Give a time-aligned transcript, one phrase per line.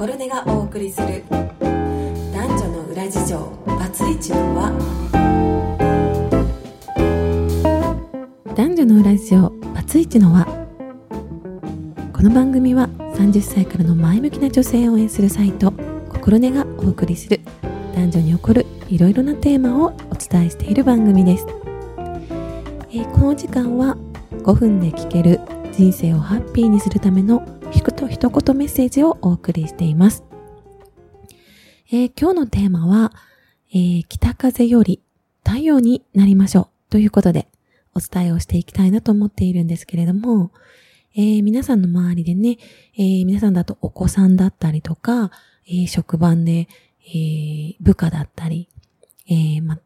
[0.00, 1.22] 心根がお送りする。
[1.28, 3.38] 男女の裏事情。
[3.66, 4.72] バツイチの輪。
[8.56, 9.50] 男女の裏事情。
[9.74, 10.46] バツイチの輪。
[12.14, 15.70] この番組は30歳からの前向きな女性を応援するサイト。
[16.08, 17.42] 心根がお送りする。
[17.94, 18.64] 男女に起こる。
[18.88, 21.46] いろいろなテーマをお伝えしている番組です、
[22.90, 23.98] えー、この時間は
[24.44, 25.40] 5分で聞ける
[25.72, 27.59] 人生をハッピーにするための
[27.90, 30.24] くと一言メッセージをお送りしています。
[31.92, 33.12] えー、今日のテーマは、
[33.72, 35.02] えー、北風より
[35.44, 37.48] 太陽になりましょうということで
[37.94, 40.52] お伝えをしていきたいなと思っているんですけれども、
[41.16, 42.58] えー、皆さんの周りでね、
[42.96, 45.32] えー、皆さんだとお子さんだったりとか、
[45.66, 46.68] えー、職場で、
[47.12, 48.68] え部下だったり、
[49.26, 49.80] えま、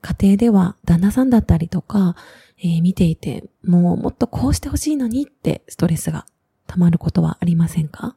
[0.00, 2.14] 家庭では旦那さんだったりとか、
[2.62, 6.26] え見ていて、もうもっとこうしてほしいのにってストレスが
[6.68, 8.14] 溜まることはありませんか？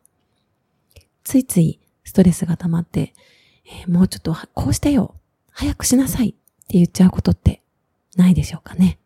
[1.24, 3.14] ついついストレスが溜まって、
[3.66, 5.16] えー、もうちょっとこうしてよ
[5.52, 6.34] 早くしなさいっ
[6.68, 7.62] て言っちゃうことって
[8.16, 9.00] ないでしょうかね？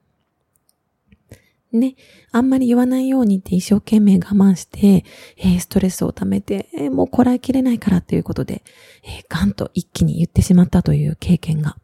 [1.71, 1.95] ね、
[2.31, 5.03] あんまり言わないようにって一生懸命我慢して、
[5.35, 8.63] えー、ストレスを溜めて、えー、もうこらえきれないからということで、
[9.03, 11.75] えー、ガンと一気に言ってしまったという経験が、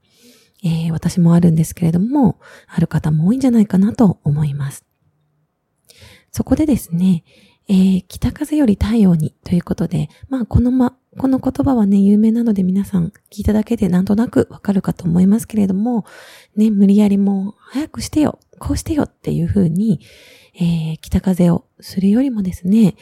[0.64, 4.86] えー、私もあるんですけれども、ある方も多いんじゃないかなと思います。
[6.32, 7.26] そこでですね、
[7.72, 16.06] えー、北風より太陽にということで、まあこのま、この言葉はね、有名なので皆さん聞いただけでなんとなくわかるかと思いますけれども、
[16.58, 20.02] ね、無理やりもう早くしてよ、こうしてよっていうふうに、
[20.56, 22.96] えー、北風をするよりもですね、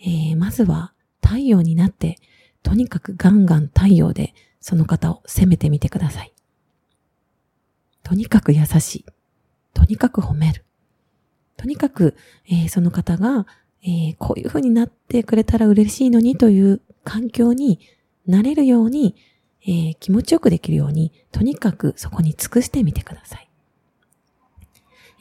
[0.00, 2.18] えー、まずは太陽になって、
[2.62, 6.32] とにかくガンガン太陽でその方を責めてみてください。
[8.04, 9.04] とにかく優しい。
[9.74, 10.64] とにかく褒める。
[11.56, 13.48] とにかく、えー、その方が
[13.84, 17.80] えー、こういう風になってくれたら嬉しいのにという環境に
[18.26, 19.16] なれるように、
[19.64, 23.48] えー、気持ちよくできるように、とにかくそこに尽くしてみてください。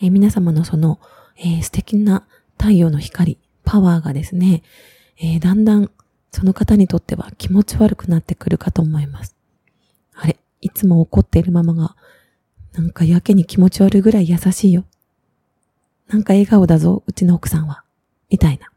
[0.04, 1.00] えー、皆様のその、
[1.38, 2.26] えー、素敵な
[2.58, 4.64] 太陽の光、パワーがですね、
[5.18, 5.92] えだんだん
[6.32, 9.36] その方にとっては気持ち悪くなってくるかと思います。
[10.14, 11.96] あれ、いつも怒っているママが、
[12.74, 14.86] なんかやけに気持ち悪いぐらい優しいよ。
[16.08, 17.84] なんか笑顔だぞ、うちの奥さんは。
[18.32, 18.72] みたいな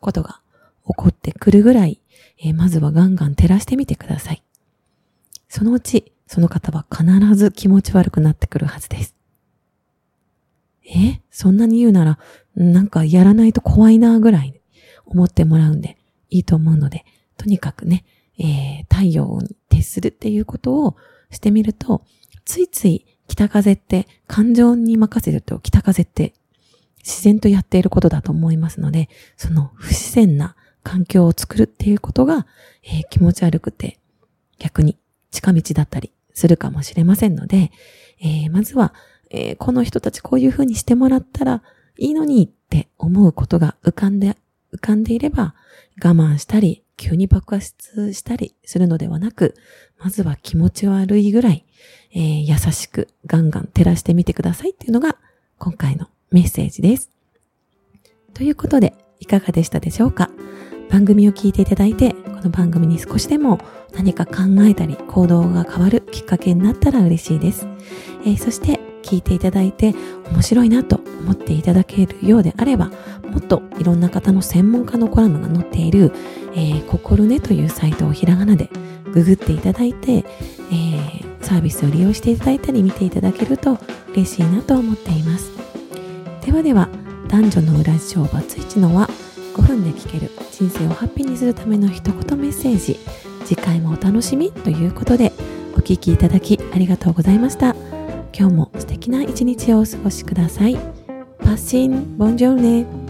[0.00, 0.40] ことが
[0.86, 2.00] 起こってくるぐらい、
[2.38, 4.42] えー、まずはガンガン照らしてみてください。
[5.48, 9.16] そのうち、その方は必ず気持ち悪くなってくるはずです。
[10.86, 12.18] えそんなに言うなら、
[12.54, 14.60] なんかやらないと怖いなぐらい
[15.06, 15.96] 思ってもらうんで
[16.28, 17.04] いいと思うので、
[17.38, 18.04] とにかくね、
[18.38, 20.96] えー、太陽に徹するっていうことを
[21.30, 22.04] してみると、
[22.44, 26.34] ついつい北風って感情に任せると北風って
[27.04, 32.46] 自然とやっていることだと思いますので、その不自然な環境を作るっていうことが、
[32.82, 33.98] えー、気持ち悪くて
[34.58, 34.98] 逆に
[35.30, 37.72] 近道だったりするかもしれませんので、
[38.20, 38.94] えー、まずは、
[39.30, 41.62] えー、この人たちこういうふうにしてもらったら
[41.98, 44.36] いいのにって思うことが浮かんで、
[44.72, 45.54] 浮かんでいれば
[46.02, 49.54] 我慢したり急に爆発したりするのではなく、
[49.98, 51.64] まずは気持ち悪いぐらい、
[52.12, 55.16] えー、優しくガンガン照らしてみてくださいっていうのが
[55.58, 57.10] 今回のメッセージです。
[58.34, 60.30] ということで、いかがでしたでしょうか？
[60.90, 63.60] 番組を聞いていただいて、この番組に少しでも
[63.92, 67.68] 何か考えたり行動が変わるきっかけになったら嬉しいです。
[68.24, 69.94] えー、そして聞いていただいて
[70.32, 72.90] 面白いなと思っていただけるようであれば、
[73.30, 76.10] もっといろんな方の専門家のコラムが載っている、
[76.56, 78.70] えー、心ねというサイトをひらがなで
[79.12, 83.78] ググっていただいて、えー、サービスを利用していただいたり見ていただけると
[84.14, 85.53] 嬉しいなと思っています。
[86.44, 86.88] ではでは
[87.28, 89.08] 男女の裏事情バツイチのは
[89.54, 92.98] 5分で聞ける人生をハッピーにするための一言メッセージ
[93.44, 95.32] 次回もお楽しみということで
[95.74, 97.74] お聴きいただきありがとうございました。
[98.36, 100.76] 今日も素敵な一日をお過ごしください。
[101.38, 103.03] パッシンボンジョルネ。